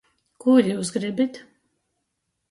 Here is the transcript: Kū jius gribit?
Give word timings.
Kū 0.43 0.53
jius 0.67 0.89
gribit? 0.95 1.37